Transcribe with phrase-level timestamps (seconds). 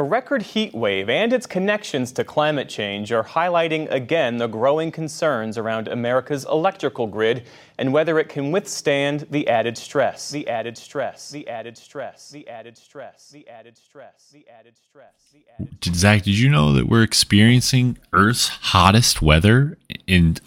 [0.00, 4.90] A record heat wave and its connections to climate change are highlighting again the growing
[4.90, 7.44] concerns around America's electrical grid
[7.76, 10.30] and whether it can withstand the added stress.
[10.30, 11.28] The added stress.
[11.28, 12.30] The added stress.
[12.30, 13.28] The added stress.
[13.28, 14.30] The added stress.
[14.32, 15.14] The added stress.
[15.34, 19.76] The added Did, Zach, did you know that we're experiencing Earth's hottest weather
[20.06, 20.38] in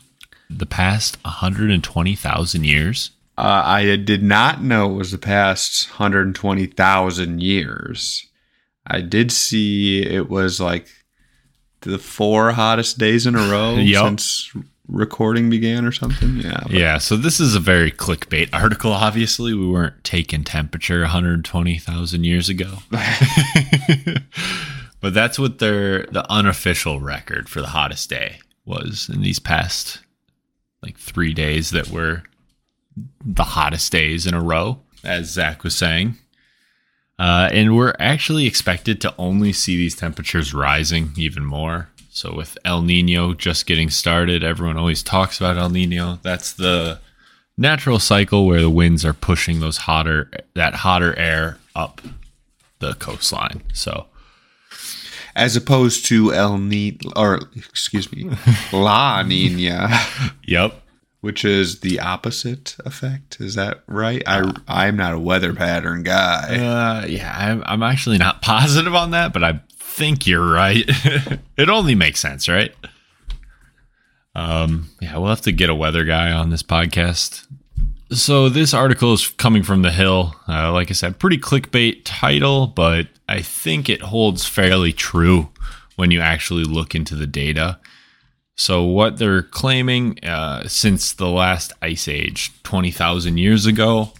[0.50, 3.12] the past 120,000 years?
[3.38, 8.30] Uh, I did not know it was the past 120,000 years.
[8.88, 10.88] I did see it was like
[11.82, 14.04] the four hottest days in a row Yep.
[14.06, 14.52] since
[14.88, 16.38] recording began or something.
[16.38, 16.60] Yeah.
[16.64, 18.92] but- Yeah, so this is a very clickbait article.
[18.92, 22.80] Obviously, we weren't taking temperature 120,000 years ago.
[25.02, 30.00] but that's what their the unofficial record for the hottest day was in these past
[30.82, 32.24] like 3 days that were
[33.26, 36.18] the hottest days in a row, as Zach was saying.
[37.20, 41.90] Uh, and we're actually expected to only see these temperatures rising even more.
[42.10, 46.20] So with El Nino just getting started, everyone always talks about El Nino.
[46.22, 47.00] That's the
[47.58, 52.02] natural cycle where the winds are pushing those hotter that hotter air up
[52.80, 53.62] the coastline.
[53.74, 54.08] So
[55.36, 58.30] As opposed to El Nino or excuse me,
[58.72, 59.90] La Nina,
[60.44, 60.83] yep.
[61.24, 63.40] Which is the opposite effect.
[63.40, 64.22] Is that right?
[64.28, 66.58] I I'm not a weather pattern guy.
[66.58, 70.84] Uh, yeah, I'm, I'm actually not positive on that, but I think you're right.
[71.58, 72.76] it only makes sense, right?
[74.36, 77.48] Um, yeah, we'll have to get a weather guy on this podcast.
[78.12, 80.36] So this article is coming from the Hill.
[80.46, 85.52] Uh, like I said, pretty clickbait title, but I think it holds fairly true
[85.96, 87.80] when you actually look into the data.
[88.56, 94.14] So what they're claiming uh, since the last ice age, twenty thousand years ago,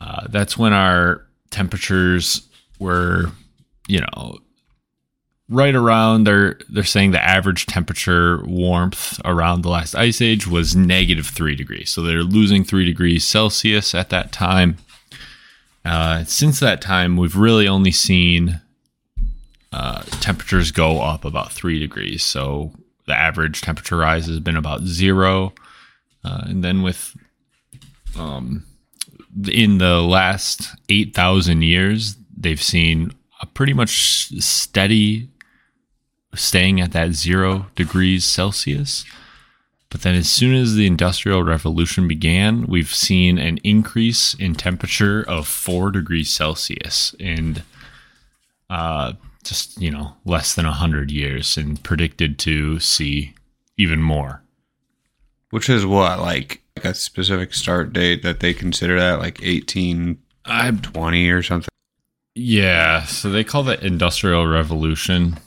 [0.00, 2.46] uh, that's when our temperatures
[2.78, 3.32] were,
[3.88, 4.38] you know,
[5.48, 6.24] right around.
[6.24, 11.56] They're they're saying the average temperature warmth around the last ice age was negative three
[11.56, 11.90] degrees.
[11.90, 14.76] So they're losing three degrees Celsius at that time.
[15.84, 18.60] Uh, since that time, we've really only seen
[19.72, 22.22] uh, temperatures go up about three degrees.
[22.24, 22.72] So
[23.06, 25.52] the average temperature rise has been about zero.
[26.24, 27.16] Uh, and then with
[28.18, 28.64] um,
[29.48, 35.28] in the last 8,000 years, they've seen a pretty much steady
[36.34, 39.04] staying at that zero degrees Celsius.
[39.88, 45.22] But then, as soon as the Industrial Revolution began, we've seen an increase in temperature
[45.22, 47.62] of four degrees Celsius in
[48.68, 49.12] uh,
[49.48, 53.34] just, you know, less than 100 years and predicted to see
[53.76, 54.42] even more.
[55.50, 61.42] Which is what like a specific start date that they consider that like 1820 or
[61.42, 61.68] something.
[62.34, 65.38] Yeah, so they call the Industrial Revolution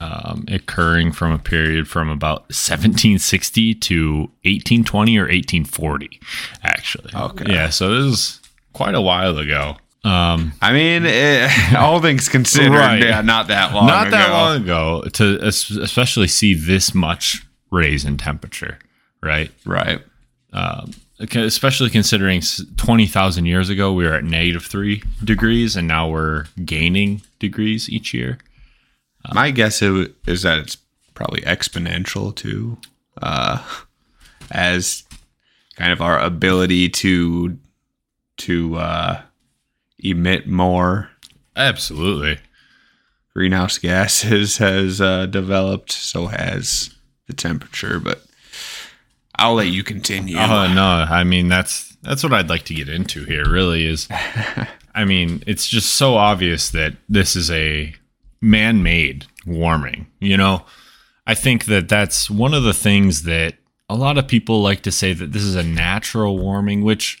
[0.00, 6.20] um, occurring from a period from about 1760 to 1820 or 1840,
[6.62, 7.10] actually.
[7.14, 7.52] Okay.
[7.52, 8.40] Yeah, so this is
[8.72, 9.76] quite a while ago.
[10.02, 13.02] Um, I mean, eh, all things considered, Right.
[13.02, 13.86] yeah, not that long.
[13.86, 14.32] not that ago.
[14.34, 18.78] long ago to especially see this much raise in temperature,
[19.22, 19.50] right?
[19.66, 20.00] right?
[21.22, 22.40] Okay, Especially considering
[22.78, 28.14] 20,000 years ago, we were at negative three degrees, and now we're gaining degrees each
[28.14, 28.38] year.
[29.34, 30.78] My guess is that it's
[31.12, 32.78] probably exponential too,
[33.20, 33.62] uh,
[34.50, 35.02] as
[35.76, 37.58] kind of our ability to
[38.38, 39.20] to uh,
[40.02, 41.10] emit more
[41.56, 42.38] Absolutely.
[43.34, 45.92] greenhouse gases has uh, developed.
[45.92, 46.94] So has
[47.26, 48.22] the temperature, but
[49.36, 50.36] I'll let you continue.
[50.36, 53.48] Oh no, I mean that's that's what I'd like to get into here.
[53.48, 54.08] Really is,
[54.94, 57.94] I mean, it's just so obvious that this is a
[58.40, 60.06] man-made warming.
[60.18, 60.64] You know,
[61.26, 63.54] I think that that's one of the things that
[63.88, 67.18] a lot of people like to say that this is a natural warming, which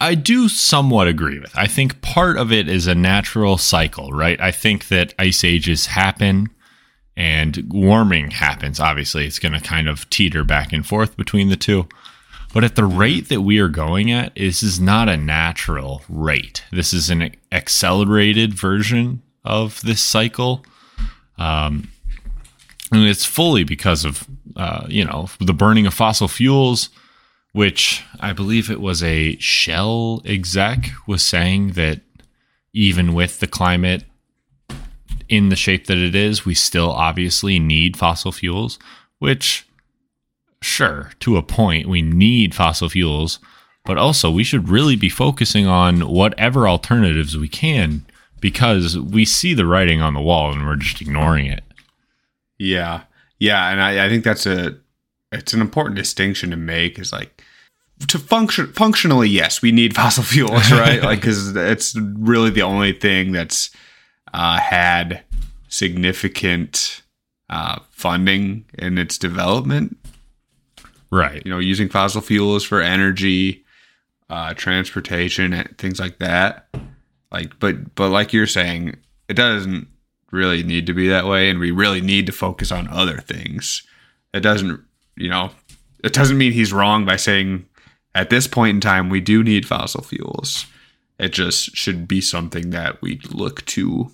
[0.00, 1.56] I do somewhat agree with.
[1.56, 4.40] I think part of it is a natural cycle, right?
[4.40, 6.48] I think that ice ages happen
[7.16, 8.80] and warming happens.
[8.80, 11.86] Obviously, it's going to kind of teeter back and forth between the two.
[12.54, 16.64] But at the rate that we are going at, this is not a natural rate.
[16.72, 20.64] This is an accelerated version of this cycle.
[21.38, 21.90] Um,
[22.90, 24.26] and it's fully because of,
[24.56, 26.88] uh, you know, the burning of fossil fuels,
[27.52, 32.00] which I believe it was a Shell exec was saying that
[32.72, 34.04] even with the climate
[35.28, 38.78] in the shape that it is, we still obviously need fossil fuels,
[39.18, 39.66] which,
[40.62, 43.38] sure, to a point, we need fossil fuels,
[43.84, 48.04] but also we should really be focusing on whatever alternatives we can
[48.40, 51.64] because we see the writing on the wall and we're just ignoring it.
[52.58, 53.02] Yeah,
[53.38, 54.76] yeah, and I, I think that's a
[55.32, 56.98] it's an important distinction to make.
[56.98, 57.42] Is like
[58.08, 61.02] to function functionally, yes, we need fossil fuels, right?
[61.02, 63.70] like because it's really the only thing that's
[64.32, 65.22] uh, had
[65.68, 67.02] significant
[67.48, 69.96] uh, funding in its development.
[71.10, 71.44] Right.
[71.44, 73.64] You know, using fossil fuels for energy,
[74.28, 76.68] uh, transportation, and things like that.
[77.32, 78.96] Like, but but like you're saying,
[79.28, 79.88] it doesn't
[80.30, 83.82] really need to be that way, and we really need to focus on other things.
[84.32, 84.80] It doesn't,
[85.20, 85.50] you know,
[86.02, 87.66] it doesn't mean he's wrong by saying
[88.14, 90.66] at this point in time we do need fossil fuels.
[91.18, 94.10] It just should be something that we look to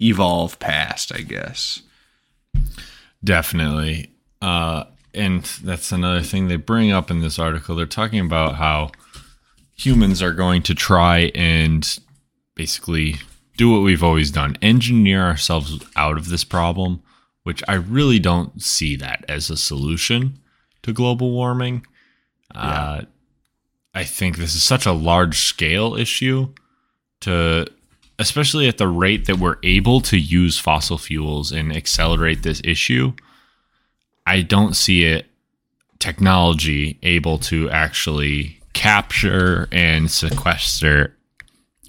[0.00, 1.82] evolve past, I guess.
[3.22, 4.10] Definitely.
[4.40, 7.74] Uh, and that's another thing they bring up in this article.
[7.74, 8.92] They're talking about how
[9.76, 11.98] humans are going to try and
[12.54, 13.16] basically
[13.56, 17.02] do what we've always done engineer ourselves out of this problem,
[17.42, 20.38] which I really don't see that as a solution
[20.84, 21.86] to global warming.
[22.54, 22.60] Yeah.
[22.60, 23.02] Uh,
[23.94, 26.52] I think this is such a large scale issue
[27.20, 27.66] to
[28.18, 33.12] especially at the rate that we're able to use fossil fuels and accelerate this issue.
[34.26, 35.26] I don't see it
[35.98, 41.16] technology able to actually capture and sequester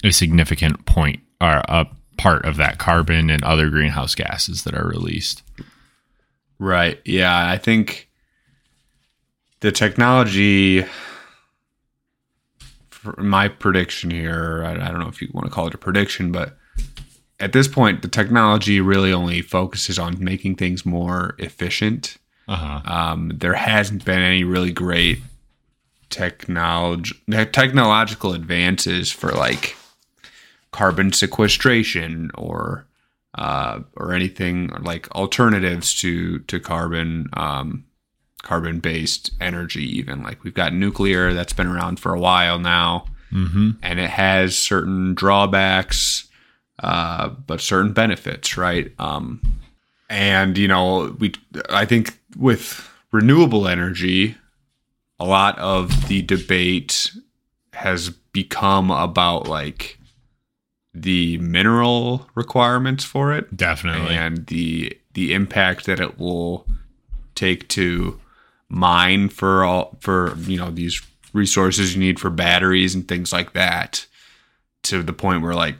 [0.04, 1.88] a significant point or a
[2.18, 5.44] part of that carbon and other greenhouse gases that are released.
[6.60, 7.00] Right.
[7.06, 8.10] Yeah, I think
[9.60, 10.86] the technology
[13.18, 16.32] my prediction here, I, I don't know if you want to call it a prediction,
[16.32, 16.58] but
[17.40, 22.18] at this point, the technology really only focuses on making things more efficient.
[22.48, 22.82] Uh-huh.
[22.86, 25.20] Um, there hasn't been any really great
[26.12, 27.16] technology
[27.52, 29.76] technological advances for like
[30.72, 32.86] carbon sequestration or
[33.34, 37.86] uh, or anything like alternatives to to carbon um,
[38.46, 40.24] carbon based energy, even.
[40.24, 43.72] Like we've got nuclear that's been around for a while now, mm-hmm.
[43.84, 46.30] and it has certain drawbacks,
[46.80, 48.94] uh, but certain benefits, right?
[48.98, 49.42] Um,
[50.10, 51.34] and you know, we
[51.70, 54.36] I think with renewable energy,
[55.20, 57.12] a lot of the debate
[57.74, 60.00] has become about like
[60.94, 66.66] the mineral requirements for it definitely and the the impact that it will
[67.36, 68.20] take to
[68.70, 71.02] mine for all for you know these
[71.34, 74.06] resources you need for batteries and things like that
[74.84, 75.78] to the point where like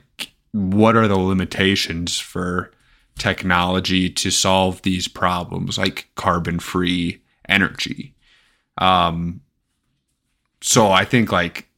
[0.52, 2.70] what are the limitations for
[3.18, 8.14] technology to solve these problems like carbon free energy?
[8.78, 9.40] Um
[10.62, 11.68] so i think like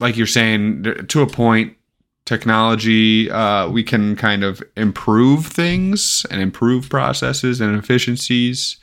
[0.00, 1.76] like you're saying to a point
[2.24, 8.78] technology uh we can kind of improve things and improve processes and efficiencies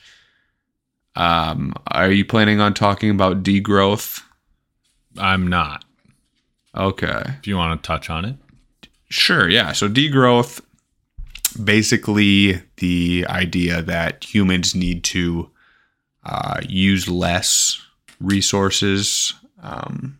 [1.15, 4.21] um, are you planning on talking about degrowth?
[5.17, 5.85] I'm not.
[6.75, 7.23] Okay.
[7.41, 8.35] Do you want to touch on it?
[9.09, 9.73] Sure, yeah.
[9.73, 10.61] So degrowth
[11.63, 15.49] basically the idea that humans need to
[16.23, 17.79] uh, use less
[18.19, 20.17] resources um,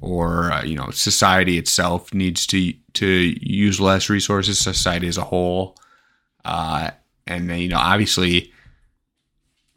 [0.00, 5.24] or uh, you know society itself needs to to use less resources society as a
[5.24, 5.76] whole
[6.44, 6.90] uh,
[7.26, 8.52] and then, you know obviously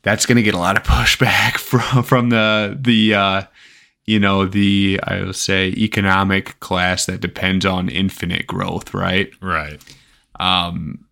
[0.07, 3.41] that's going to get a lot of pushback from from the the uh,
[4.05, 9.29] you know the I will say economic class that depends on infinite growth, right?
[9.41, 9.83] Right.
[10.39, 11.05] Um,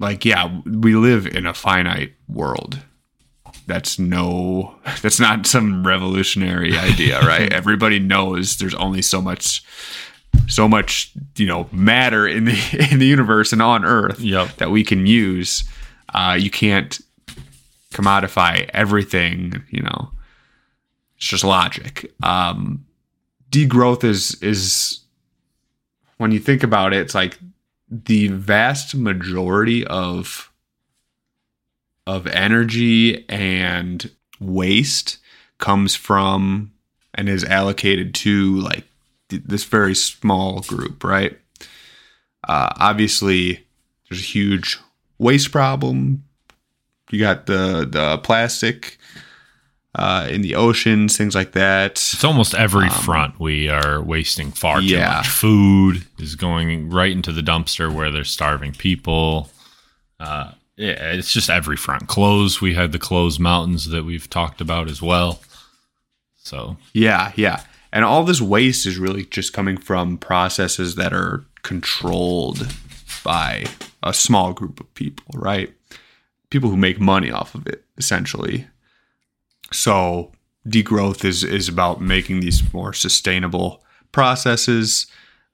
[0.00, 2.80] like yeah, we live in a finite world.
[3.68, 7.52] That's no, that's not some revolutionary idea, right?
[7.52, 9.64] Everybody knows there's only so much
[10.48, 14.56] so much you know matter in the in the universe and on earth yep.
[14.56, 15.64] that we can use
[16.14, 17.00] uh, you can't
[17.92, 20.10] commodify everything, you know.
[21.16, 22.12] It's just logic.
[22.22, 22.86] Um,
[23.50, 25.00] degrowth is is
[26.16, 27.38] when you think about it, it's like
[27.90, 30.52] the vast majority of
[32.06, 35.18] of energy and waste
[35.58, 36.72] comes from
[37.14, 38.84] and is allocated to like
[39.28, 41.38] th- this very small group, right?
[42.48, 43.66] Uh, obviously,
[44.08, 44.78] there's a huge
[45.18, 46.24] waste problem
[47.12, 48.98] you got the the plastic
[49.94, 51.92] uh, in the oceans, things like that.
[51.92, 54.98] It's almost every um, front we are wasting far yeah.
[54.98, 55.28] too much.
[55.28, 59.50] Food is going right into the dumpster where there's starving people.
[60.18, 62.08] Uh, yeah, it's just every front.
[62.08, 65.40] Clothes, we had the clothes mountains that we've talked about as well.
[66.36, 67.62] So yeah, yeah,
[67.92, 72.66] and all this waste is really just coming from processes that are controlled
[73.24, 73.66] by
[74.02, 75.72] a small group of people, right?
[76.50, 78.66] People who make money off of it, essentially.
[79.72, 80.32] So
[80.68, 85.06] degrowth is is about making these more sustainable processes.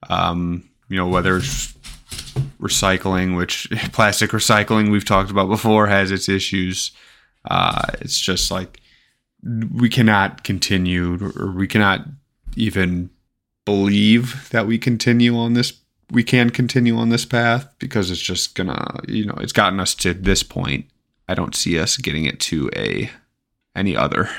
[0.09, 1.75] Um, you know, whether it's
[2.61, 6.93] recycling, which plastic recycling we've talked about before has its issues.
[7.49, 8.81] Uh, it's just like
[9.73, 12.07] we cannot continue, or we cannot
[12.57, 13.11] even
[13.65, 15.73] believe that we continue on this.
[16.11, 19.95] We can continue on this path because it's just gonna, you know, it's gotten us
[19.97, 20.87] to this point.
[21.29, 23.11] I don't see us getting it to a
[23.75, 24.31] any other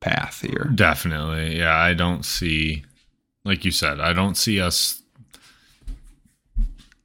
[0.00, 0.70] path here.
[0.74, 1.58] Definitely.
[1.58, 2.84] Yeah, I don't see
[3.44, 5.02] like you said, I don't see us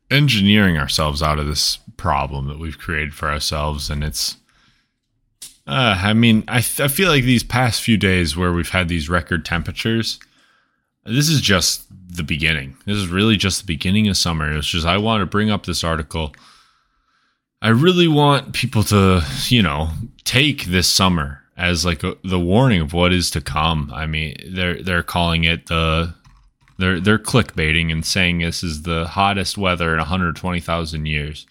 [0.10, 4.38] engineering ourselves out of this problem that we've created for ourselves and it's
[5.68, 8.90] uh, I mean, I, th- I feel like these past few days where we've had
[8.90, 10.20] these record temperatures,
[11.06, 12.78] this is just the beginning.
[12.86, 14.56] This is really just the beginning of summer.
[14.58, 16.34] It's just, I want to bring up this article.
[17.62, 19.90] I really want people to, you know,
[20.24, 23.92] take this summer as like a, the warning of what is to come.
[23.94, 26.16] I mean, they're they're calling it the
[26.80, 31.46] they're they're clickbaiting and saying this is the hottest weather in 120,000 years.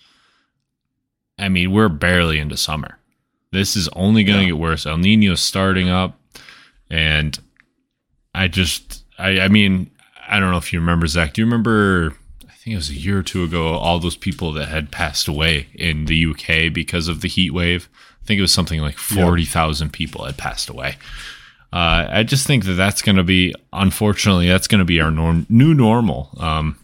[1.39, 2.99] I mean, we're barely into summer.
[3.53, 4.51] This is only going to yeah.
[4.51, 4.87] get worse.
[4.87, 6.19] El Nino's starting up,
[6.89, 7.39] and
[8.35, 9.91] I just, I, I mean,
[10.29, 11.35] I don't know if you remember Zach.
[11.35, 12.15] Do you remember?
[12.49, 13.75] I think it was a year or two ago.
[13.75, 17.89] All those people that had passed away in the UK because of the heat wave.
[18.23, 19.97] I think it was something like forty thousand yeah.
[19.97, 20.97] people had passed away.
[21.73, 25.13] Uh, I just think that that's going to be, unfortunately, that's going to be our
[25.13, 26.31] norm, new normal.
[26.39, 26.77] Um,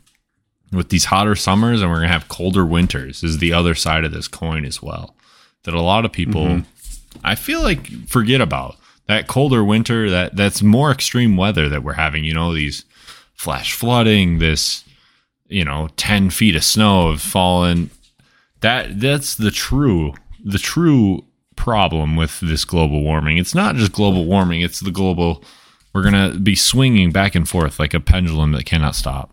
[0.73, 3.23] with these hotter summers, and we're going to have colder winters.
[3.23, 5.17] Is the other side of this coin as well
[5.65, 7.19] that a lot of people mm-hmm.
[7.25, 8.77] I feel like forget about.
[9.07, 12.85] That colder winter, that that's more extreme weather that we're having, you know, these
[13.35, 14.85] flash flooding, this
[15.49, 17.91] you know, 10 feet of snow have fallen.
[18.61, 21.25] That that's the true the true
[21.57, 23.39] problem with this global warming.
[23.39, 25.43] It's not just global warming, it's the global
[25.93, 29.33] we're to be swinging back and forth like a pendulum that cannot stop.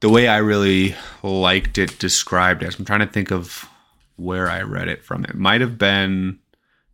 [0.00, 3.66] The way I really liked it described as I'm trying to think of
[4.16, 5.24] where I read it from.
[5.24, 6.38] It might have been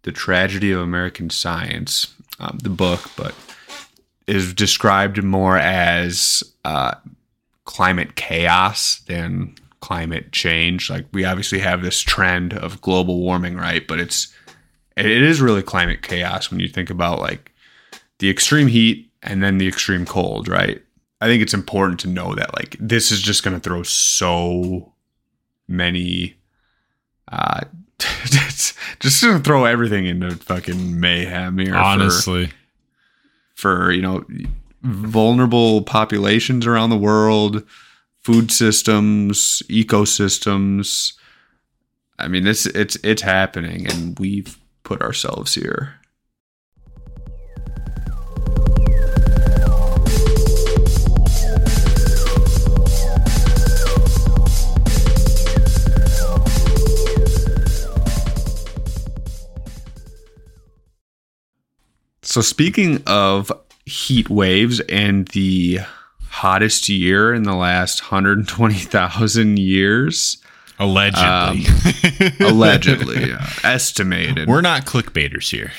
[0.06, 3.34] The Tragedy of American Science, um, the book, but
[4.28, 6.94] is described more as uh,
[7.64, 10.88] climate chaos than climate change.
[10.88, 13.84] Like we obviously have this trend of global warming, right?
[13.84, 14.32] But it's
[14.96, 17.52] it is really climate chaos when you think about like
[18.18, 20.80] the extreme heat and then the extreme cold, right?
[21.20, 24.92] I think it's important to know that like this is just going to throw so
[25.66, 26.36] many
[27.26, 27.62] uh,
[29.00, 31.74] just to throw everything into fucking mayhem here.
[31.74, 32.46] Honestly,
[33.54, 34.24] for, for you know
[34.82, 37.62] vulnerable populations around the world,
[38.22, 41.14] food systems, ecosystems.
[42.18, 46.00] I mean, it's it's it's happening, and we've put ourselves here.
[62.36, 63.50] So, speaking of
[63.86, 65.78] heat waves and the
[66.28, 70.36] hottest year in the last 120,000 years.
[70.78, 71.24] Allegedly.
[71.24, 73.32] Um, allegedly.
[73.64, 74.48] estimated.
[74.48, 75.72] We're not clickbaiters here.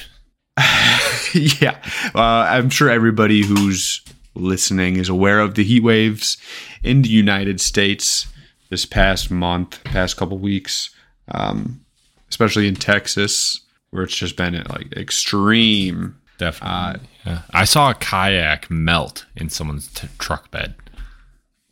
[1.61, 1.79] yeah.
[2.15, 4.01] Uh, I'm sure everybody who's
[4.33, 6.39] listening is aware of the heat waves
[6.81, 8.25] in the United States
[8.71, 10.89] this past month, past couple weeks,
[11.27, 11.85] um,
[12.31, 13.61] especially in Texas,
[13.91, 16.75] where it's just been like extreme Definitely.
[16.75, 16.93] Uh,
[17.25, 17.41] yeah.
[17.51, 20.75] I saw a kayak melt in someone's t- truck bed.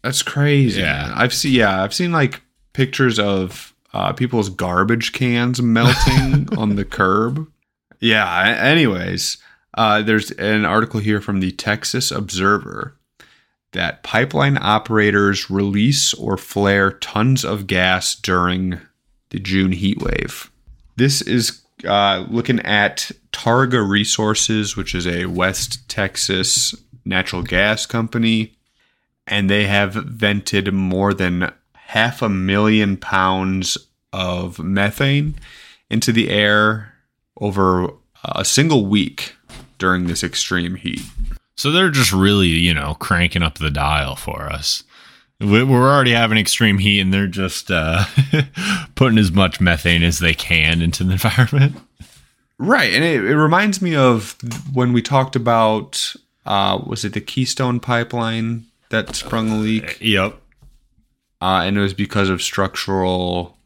[0.01, 0.81] That's crazy.
[0.81, 1.12] Yeah.
[1.15, 2.41] I've seen yeah, I've seen like
[2.74, 7.48] pictures of uh, people's garbage cans melting on the curb.
[8.00, 9.38] Yeah, anyways,
[9.75, 12.98] uh, there's an article here from the Texas Observer
[13.72, 18.79] that pipeline operators release or flare tons of gas during
[19.29, 20.51] the June heat wave.
[20.98, 26.74] This is uh, looking at Targa Resources, which is a West Texas
[27.04, 28.56] natural gas company,
[29.27, 33.77] and they have vented more than half a million pounds
[34.13, 35.36] of methane
[35.89, 36.94] into the air
[37.42, 37.89] over
[38.24, 39.36] a single week
[39.77, 41.01] during this extreme heat.
[41.58, 44.84] So they're just really, you know, cranking up the dial for us.
[45.42, 48.06] We're already having extreme heat, and they're just uh,
[48.96, 51.75] putting as much methane as they can into the environment.
[52.57, 54.35] Right, and it, it reminds me of
[54.74, 56.13] when we talked about
[56.45, 60.39] uh, was it the Keystone pipeline that sprung a leak, Yep.
[61.41, 63.57] uh, and it was because of structural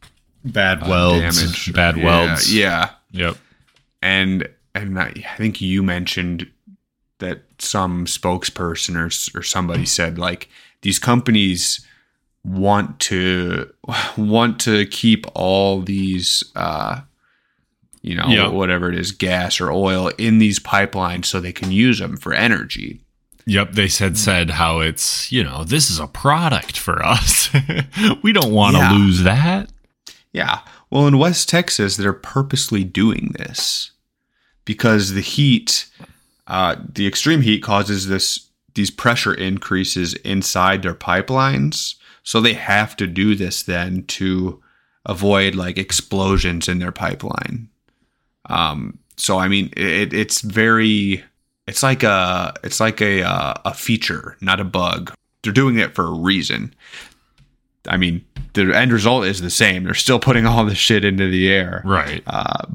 [0.44, 1.20] Bad welds.
[1.40, 2.54] damage, Bad Yeah, welds.
[2.54, 3.36] Yeah, Yep.
[4.02, 6.50] and and I, I think you mentioned
[7.18, 10.48] that some spokesperson or or somebody said like
[10.82, 11.86] these companies
[12.44, 13.70] want to
[14.16, 17.02] want to keep all these uh
[18.02, 18.48] you know Yeah.
[18.48, 22.32] whatever it is gas or oil in these pipelines so they can use them for
[22.32, 23.00] energy
[23.46, 27.48] Yep, they said said how it's, you know, this is a product for us.
[28.22, 28.92] we don't want to Yeah.
[28.92, 29.70] lose that.
[30.32, 30.60] Yeah.
[30.90, 33.90] Well, in West Texas, they're purposely doing this
[34.64, 35.86] because the heat,
[36.46, 41.96] uh, the extreme heat causes this these pressure increases inside their pipelines.
[42.22, 44.62] So they have to do this then to
[45.06, 47.69] avoid like explosions in their pipeline.
[48.50, 51.24] Um, so I mean, it, it's very,
[51.66, 55.12] it's like a, it's like a uh, a feature, not a bug.
[55.42, 56.74] They're doing it for a reason.
[57.88, 59.84] I mean, the end result is the same.
[59.84, 61.82] They're still putting all this shit into the air.
[61.84, 62.22] Right.
[62.26, 62.66] Uh,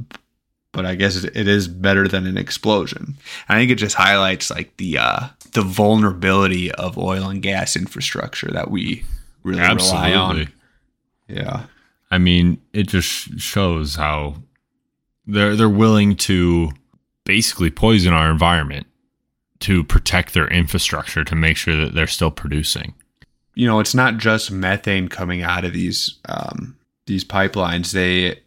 [0.72, 3.16] but I guess it, it is better than an explosion.
[3.48, 8.50] I think it just highlights like the uh, the vulnerability of oil and gas infrastructure
[8.52, 9.04] that we
[9.44, 10.52] really rely on.
[11.28, 11.66] Yeah.
[12.12, 14.36] I mean, it just shows how
[15.28, 16.72] they're they're willing to
[17.24, 18.88] basically poison our environment
[19.60, 22.94] to protect their infrastructure to make sure that they're still producing.
[23.56, 26.78] You know, it's not just methane coming out of these um,
[27.08, 27.92] these pipelines.
[27.92, 28.42] They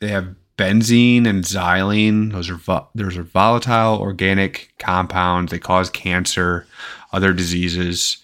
[0.00, 2.32] they have benzene and xylene.
[2.32, 5.50] Those are vo- those are volatile organic compounds.
[5.50, 6.66] They cause cancer,
[7.12, 8.18] other diseases.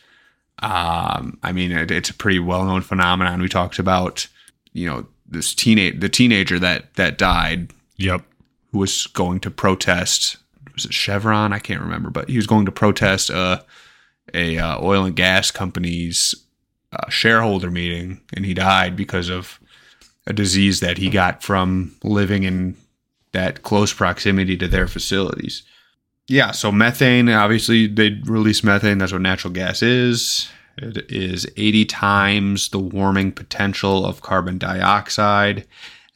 [0.63, 3.43] Um, I mean, it, it's a pretty well known phenomenon.
[3.43, 4.27] We talked about,
[4.73, 8.23] you know, this teenage the teenager that that died Yep.
[8.73, 10.37] who was going to protest.
[10.75, 11.53] Was it Chevron?
[11.53, 13.65] I can't remember, but he was going to protest a
[14.33, 16.35] a uh, oil and gas company's
[16.93, 19.61] uh, shareholder meeting, and he died because of
[20.27, 22.77] a disease that he got from living in
[23.33, 25.63] that close proximity to their facilities.
[26.27, 28.99] Yeah, so methane, obviously, they release methane.
[28.99, 30.49] That's what natural gas is.
[30.77, 35.67] It is 80 times the warming potential of carbon dioxide,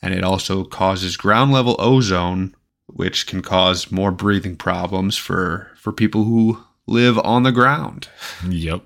[0.03, 2.55] and it also causes ground level ozone,
[2.87, 8.09] which can cause more breathing problems for, for people who live on the ground.
[8.49, 8.85] Yep.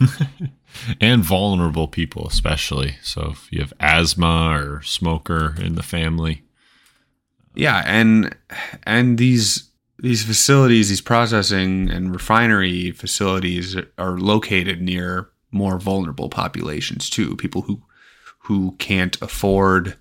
[1.00, 2.96] and vulnerable people especially.
[3.02, 6.42] So if you have asthma or smoker in the family.
[7.54, 8.36] Yeah, and
[8.84, 9.67] and these
[9.98, 17.36] these facilities, these processing and refinery facilities are located near more vulnerable populations too.
[17.36, 17.82] People who
[18.40, 19.96] who can't afford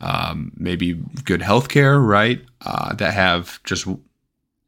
[0.00, 0.94] um, maybe
[1.24, 2.42] good health care, right?
[2.62, 3.86] Uh, that have just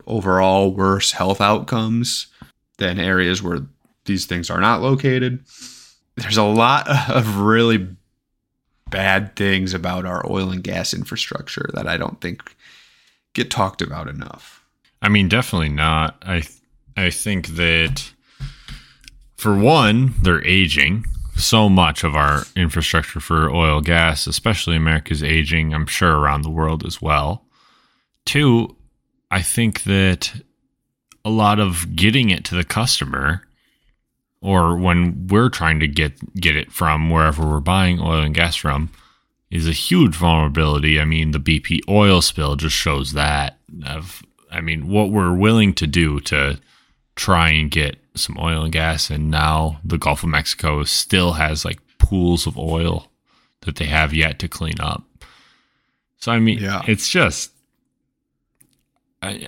[0.06, 2.28] overall worse health outcomes
[2.78, 3.60] than areas where
[4.04, 5.44] these things are not located.
[6.16, 7.88] There's a lot of really
[8.90, 12.56] bad things about our oil and gas infrastructure that I don't think
[13.34, 14.57] get talked about enough.
[15.00, 16.22] I mean, definitely not.
[16.22, 16.42] I
[16.96, 18.12] I think that
[19.36, 21.04] for one, they're aging.
[21.36, 25.72] So much of our infrastructure for oil, gas, especially America's aging.
[25.72, 27.44] I'm sure around the world as well.
[28.24, 28.76] Two,
[29.30, 30.32] I think that
[31.24, 33.42] a lot of getting it to the customer
[34.40, 38.56] or when we're trying to get get it from wherever we're buying oil and gas
[38.56, 38.90] from
[39.50, 41.00] is a huge vulnerability.
[41.00, 45.74] I mean, the BP oil spill just shows that of I mean, what we're willing
[45.74, 46.58] to do to
[47.16, 51.64] try and get some oil and gas and now the Gulf of Mexico still has
[51.64, 53.10] like pools of oil
[53.62, 55.02] that they have yet to clean up.
[56.18, 56.82] So I mean, Yeah.
[56.86, 57.52] it's just
[59.22, 59.46] I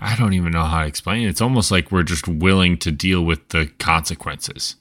[0.00, 1.28] I don't even know how to explain it.
[1.28, 4.76] It's almost like we're just willing to deal with the consequences.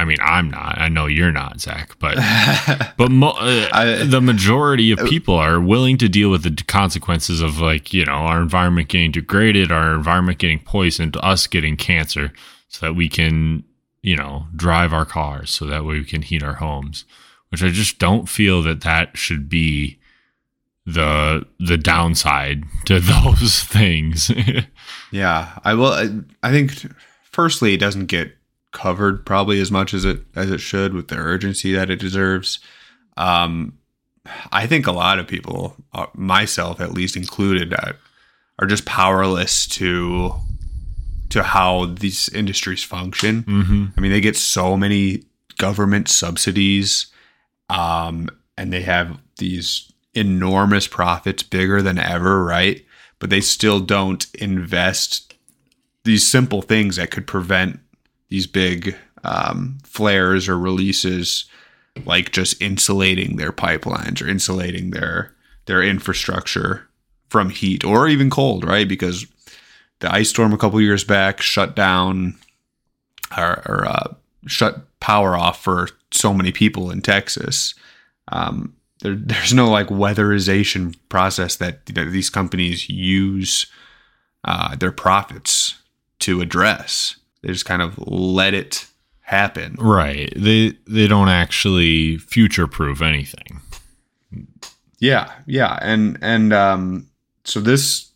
[0.00, 0.78] I mean, I'm not.
[0.78, 2.16] I know you're not, Zach, but
[2.96, 7.40] but mo- uh, I- the majority of people are willing to deal with the consequences
[7.40, 12.32] of like you know our environment getting degraded, our environment getting poisoned, us getting cancer,
[12.68, 13.64] so that we can
[14.02, 17.04] you know drive our cars, so that way we can heat our homes.
[17.50, 19.98] Which I just don't feel that that should be
[20.86, 24.30] the the downside to those things.
[25.10, 25.92] Yeah, I will.
[25.92, 26.08] I,
[26.42, 26.72] I think
[27.32, 28.36] firstly, it doesn't get
[28.72, 32.58] covered probably as much as it as it should with the urgency that it deserves.
[33.16, 33.78] Um,
[34.52, 37.92] I think a lot of people, uh, myself at least included, uh,
[38.58, 40.34] are just powerless to
[41.30, 43.42] to how these industries function.
[43.42, 43.86] mm-hmm.
[43.96, 45.24] I mean, they get so many
[45.58, 47.08] government subsidies,
[47.68, 52.84] um, and they have these enormous profits, bigger than ever, right?
[53.18, 55.34] But they still don't invest
[56.04, 57.80] these simple things that could prevent
[58.28, 61.46] these big um, flares or releases,
[62.04, 65.34] like just insulating their pipelines or insulating their
[65.66, 66.88] their infrastructure
[67.28, 68.88] from heat or even cold, right?
[68.88, 69.26] Because
[70.00, 72.36] the ice storm a couple years back shut down
[73.36, 74.14] or, or uh,
[74.46, 77.74] shut power off for so many people in Texas.
[78.28, 83.66] Um, there, there's no like weatherization process that, that these companies use
[84.44, 85.76] uh, their profits
[86.20, 87.16] to address.
[87.42, 88.86] They just kind of let it
[89.20, 89.76] happen.
[89.78, 90.32] Right.
[90.34, 93.60] They they don't actually future proof anything.
[94.98, 97.08] Yeah, yeah, and and um,
[97.44, 98.10] so this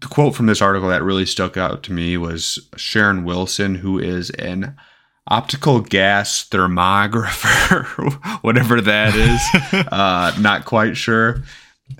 [0.00, 3.98] the quote from this article that really stuck out to me was Sharon Wilson, who
[3.98, 4.76] is an
[5.28, 7.84] optical gas thermographer,
[8.42, 9.86] whatever that is.
[9.92, 11.42] uh, not quite sure,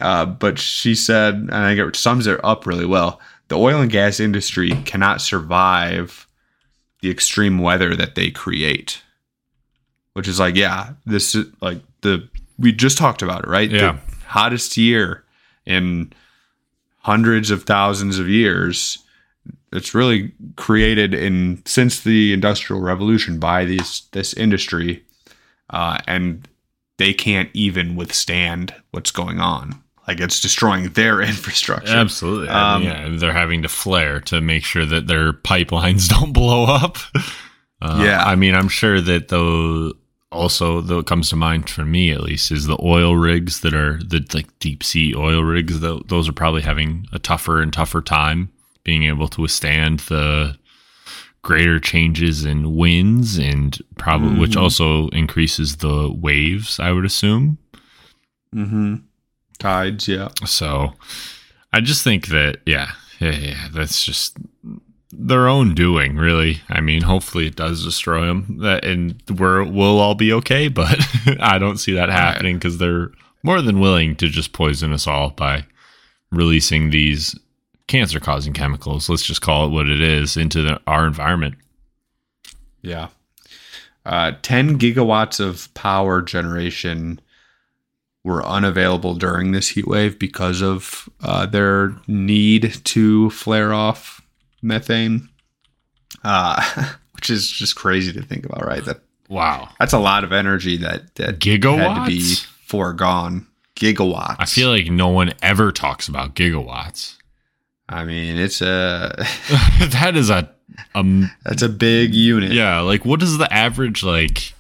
[0.01, 3.21] uh, but she said, and I think it sums it up really well.
[3.49, 6.26] The oil and gas industry cannot survive
[7.07, 9.01] the extreme weather that they create,
[10.15, 13.71] which is like, yeah, this is like the we just talked about it, right?
[13.71, 13.93] Yeah.
[13.93, 15.23] The hottest year
[15.65, 16.13] in
[17.03, 18.99] hundreds of thousands of years.
[19.73, 25.05] It's really created in since the industrial revolution by this this industry,
[25.71, 26.49] uh, and
[26.97, 29.81] they can't even withstand what's going on.
[30.09, 31.95] Like it's destroying their infrastructure.
[31.97, 32.49] Absolutely.
[32.49, 36.97] Mean, yeah, they're having to flare to make sure that their pipelines don't blow up.
[37.83, 38.23] Uh, Yeah.
[38.25, 39.93] I mean, I'm sure that though
[40.33, 43.73] also though it comes to mind for me at least is the oil rigs that
[43.75, 45.81] are the like deep sea oil rigs.
[45.81, 48.51] Tho- Those are probably having a tougher and tougher time
[48.85, 50.57] being able to withstand the
[51.43, 56.79] greater changes in winds and probably which also increases the waves.
[56.81, 57.59] I would assume.
[58.55, 58.97] Mm-hmm.
[59.59, 60.29] Tides, yeah.
[60.45, 60.95] So
[61.73, 64.37] I just think that yeah, yeah, yeah, that's just
[65.13, 66.61] their own doing, really.
[66.69, 70.69] I mean, hopefully it does destroy them, that and we're we'll all be okay.
[70.77, 70.99] But
[71.41, 75.31] I don't see that happening because they're more than willing to just poison us all
[75.31, 75.65] by
[76.33, 77.39] releasing these
[77.87, 79.09] cancer-causing chemicals.
[79.09, 81.55] Let's just call it what it is into the, our environment.
[82.83, 83.09] Yeah.
[84.05, 87.21] Uh, 10 gigawatts of power generation
[88.27, 94.21] were unavailable during this heat wave because of uh, their need to flare off
[94.63, 95.29] methane,
[96.25, 98.85] uh, which is just crazy to think about, right?
[98.85, 99.71] That Wow.
[99.79, 102.35] That's a lot of energy that, that had to be
[102.67, 103.47] foregone.
[103.77, 104.37] Gigawatts.
[104.39, 107.17] I feel like no one ever talks about gigawatts.
[107.89, 109.15] I mean, it's a
[109.91, 110.51] that is a
[110.95, 112.53] um that's a big unit.
[112.53, 114.55] Yeah, like what is the average like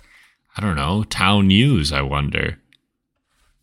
[0.54, 2.58] I don't know, town use, I wonder.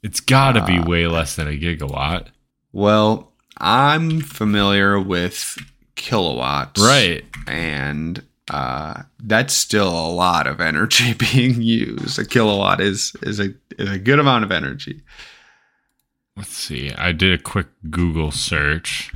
[0.04, 2.28] It's got to be way less than a gigawatt.
[2.74, 5.58] Well, I'm familiar with
[5.96, 6.82] kilowatts.
[6.82, 7.24] Right.
[7.48, 12.20] And uh, that's still a lot of energy being used.
[12.20, 15.02] A kilowatt is is a is a good amount of energy.
[16.36, 16.92] Let's see.
[16.92, 19.14] I did a quick Google search.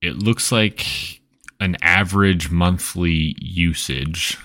[0.00, 1.20] It looks like
[1.58, 4.38] an average monthly usage.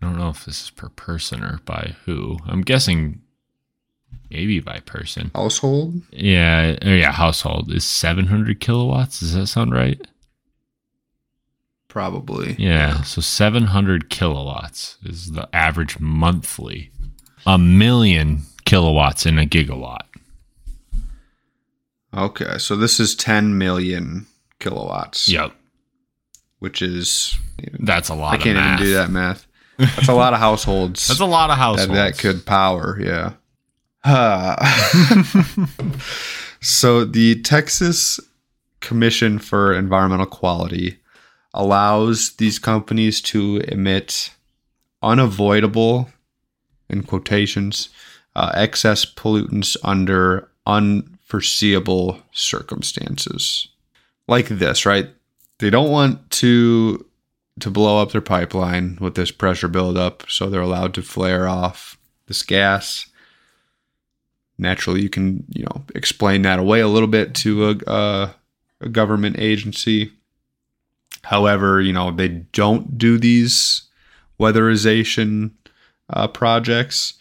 [0.00, 2.38] I don't know if this is per person or by who.
[2.46, 3.21] I'm guessing
[4.32, 5.30] maybe by person.
[5.34, 6.00] Household?
[6.10, 9.20] Yeah, oh yeah, household is 700 kilowatts.
[9.20, 10.00] Does that sound right?
[11.88, 12.56] Probably.
[12.58, 16.90] Yeah, so 700 kilowatts is the average monthly.
[17.44, 20.06] A million kilowatts in a gigawatt.
[22.14, 24.26] Okay, so this is 10 million
[24.58, 25.28] kilowatts.
[25.28, 25.52] Yep,
[26.60, 27.38] Which is
[27.78, 28.34] that's a lot.
[28.34, 29.46] I can't even do that math.
[29.78, 31.08] That's a lot of households.
[31.08, 31.92] That's a lot of that, households.
[31.92, 33.32] that could power, yeah.
[36.62, 38.20] So the Texas
[38.78, 40.96] Commission for Environmental Quality
[41.52, 44.30] allows these companies to emit
[45.02, 46.08] unavoidable,
[46.88, 47.88] in quotations,
[48.36, 53.66] uh, excess pollutants under unforeseeable circumstances.
[54.28, 55.08] Like this, right?
[55.58, 57.04] They don't want to
[57.58, 61.98] to blow up their pipeline with this pressure buildup, so they're allowed to flare off
[62.28, 63.10] this gas.
[64.62, 68.34] Naturally, you can you know explain that away a little bit to a, a,
[68.80, 70.12] a government agency.
[71.24, 73.82] However, you know they don't do these
[74.38, 75.50] weatherization
[76.10, 77.14] uh, projects,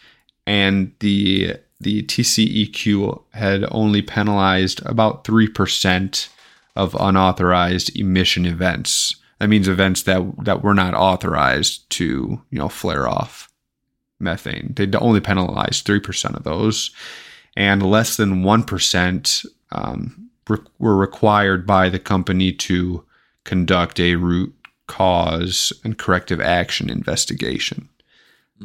[0.46, 6.30] and the the TCEQ had only penalized about three percent
[6.76, 9.16] of unauthorized emission events.
[9.40, 13.50] That means events that that were not authorized to you know flare off
[14.20, 14.74] methane.
[14.76, 16.92] They only penalized three percent of those,
[17.56, 23.04] and less than 1% um, re- were required by the company to
[23.44, 24.54] conduct a root
[24.88, 27.88] cause and corrective action investigation.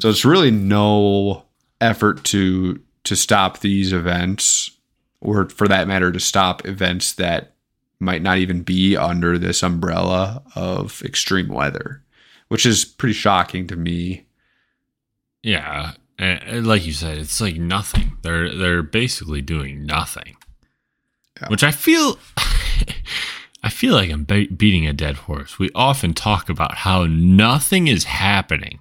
[0.01, 1.45] So it's really no
[1.81, 4.73] effort to to stop these events
[5.21, 7.55] or for that matter to stop events that
[8.01, 12.03] might not even be under this umbrella of extreme weather,
[12.49, 14.27] which is pretty shocking to me.
[15.43, 18.17] Yeah, and, like you said, it's like nothing.
[18.23, 20.37] They're they're basically doing nothing,
[21.41, 21.49] Yeah.
[21.49, 22.19] which I feel.
[23.63, 25.59] I feel like I'm be- beating a dead horse.
[25.59, 28.79] We often talk about how nothing is happening.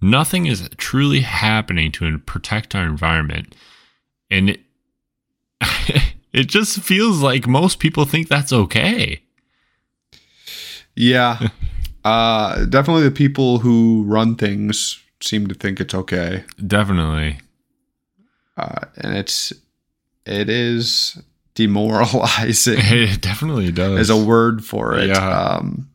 [0.00, 3.56] Nothing is truly happening to protect our environment.
[4.30, 4.60] And it,
[6.32, 9.22] it just feels like most people think that's okay.
[10.94, 11.48] Yeah.
[12.04, 16.44] uh definitely the people who run things seem to think it's okay.
[16.66, 17.38] Definitely.
[18.56, 19.52] Uh and it's
[20.26, 21.20] it is
[21.54, 22.78] demoralizing.
[22.82, 23.94] It definitely does.
[23.94, 25.08] There's a word for it.
[25.08, 25.28] Yeah.
[25.56, 25.88] Um,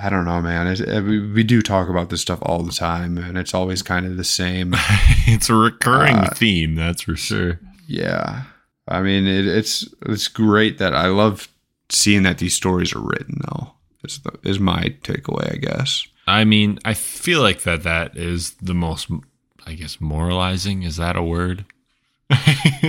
[0.00, 0.66] I don't know, man.
[0.68, 3.82] It, it- we, we do talk about this stuff all the time, and it's always
[3.82, 4.74] kind of the same.
[5.26, 7.58] it's a recurring Uh, theme, that's for sure.
[7.86, 8.44] yeah,
[8.86, 11.48] I mean, it, it's it's great that I love
[11.88, 13.40] seeing that these stories are written.
[13.48, 13.72] Though
[14.04, 16.06] is the, is my takeaway, I guess.
[16.28, 19.10] I mean, I feel like that that is the most,
[19.66, 20.82] I guess, moralizing.
[20.82, 21.64] Is that a word?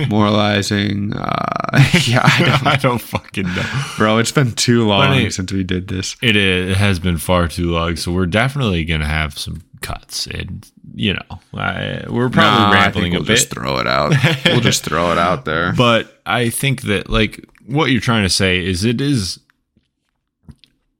[0.08, 1.14] Moralizing.
[1.14, 3.84] Uh, yeah, I don't, I don't fucking know.
[3.96, 4.18] bro.
[4.18, 6.16] It's been too long anyway- since we did this.
[6.22, 10.70] It, it has been far too long, so we're definitely gonna have some cuts, and
[10.94, 13.36] you know, I, we're probably I rambling we'll a bit.
[13.36, 14.12] just throw it out.
[14.44, 15.72] we'll just throw it out there.
[15.72, 19.38] but I think that like what you're trying to say is it is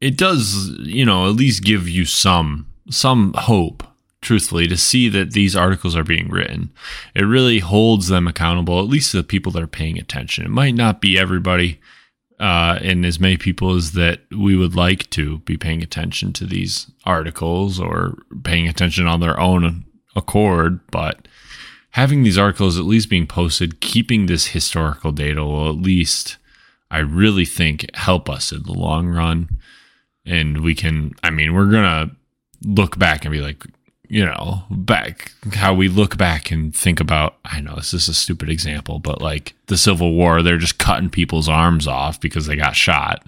[0.01, 3.83] it does you know at least give you some some hope
[4.21, 6.71] truthfully to see that these articles are being written
[7.15, 10.51] it really holds them accountable at least to the people that are paying attention it
[10.51, 11.81] might not be everybody
[12.39, 16.47] uh, and as many people as that we would like to be paying attention to
[16.47, 19.85] these articles or paying attention on their own
[20.17, 21.29] accord but
[21.91, 26.37] having these articles at least being posted, keeping this historical data will at least,
[26.91, 29.61] I really think, help us in the long run.
[30.27, 32.15] And we can, I mean, we're going to
[32.65, 33.65] look back and be like,
[34.09, 38.15] you know, back how we look back and think about, I know this is a
[38.15, 42.57] stupid example, but like the Civil War, they're just cutting people's arms off because they
[42.57, 43.25] got shot.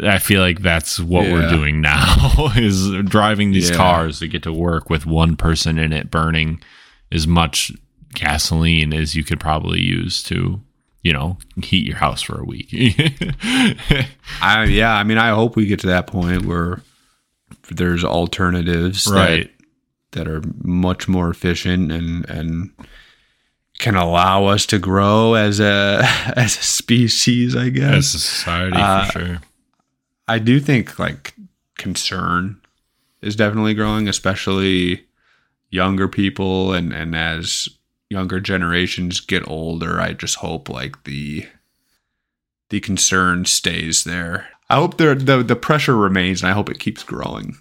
[0.00, 3.76] I feel like that's what we're doing now is driving these Yeah.
[3.76, 6.62] cars to get to work with one person in it burning
[7.10, 7.72] as much
[8.14, 10.60] gasoline as you could probably use to,
[11.08, 12.68] you know, heat your house for a week.
[14.42, 16.82] I yeah, I mean, I hope we get to that point where
[17.70, 19.50] there's alternatives right.
[20.12, 22.72] that, that are much more efficient and and
[23.78, 26.00] can allow us to grow as a
[26.36, 27.56] as a species.
[27.56, 29.40] I guess, As a society, Uh, for sure.
[30.28, 31.32] I do think like
[31.78, 32.60] concern
[33.22, 35.06] is definitely growing, especially
[35.70, 37.66] younger people and and as
[38.10, 40.00] younger generations get older.
[40.00, 41.46] I just hope like the
[42.70, 44.48] the concern stays there.
[44.70, 47.56] I hope there the the pressure remains, and I hope it keeps growing.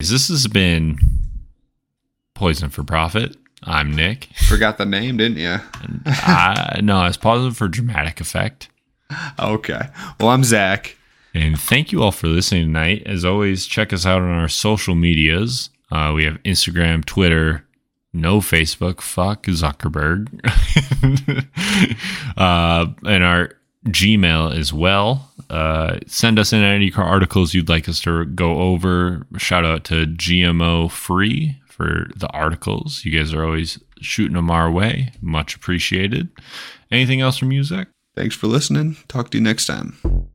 [0.00, 0.98] This has been
[2.34, 3.36] Poisoned for Profit.
[3.64, 4.28] I'm Nic.
[4.48, 5.56] Forgot the name, didn't you?
[6.06, 8.68] I, no, it's Poison for Dramatic Effect.
[9.38, 9.88] Okay.
[10.20, 10.96] Well, I'm Zach.
[11.34, 13.02] And thank you all for listening tonight.
[13.06, 15.70] As always, check us out on our social medias.
[15.90, 17.64] Uh, we have Instagram, Twitter,
[18.12, 19.00] no Facebook.
[19.00, 20.28] Fuck Zuckerberg.
[22.36, 23.52] uh, and our
[23.86, 25.32] Gmail as well.
[25.50, 29.26] Uh, send us in any articles you'd like us to go over.
[29.36, 33.04] Shout out to GMO Free for the articles.
[33.04, 35.12] You guys are always shooting them our way.
[35.22, 36.28] Much appreciated.
[36.90, 37.88] Anything else from you, Zach?
[38.16, 38.96] Thanks for listening.
[39.06, 40.27] Talk to you next time.